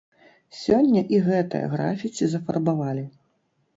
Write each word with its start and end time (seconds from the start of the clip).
Сёння 0.61 1.03
і 1.15 1.19
гэтае 1.27 1.63
графіці 1.75 2.31
зафарбавалі. 2.33 3.05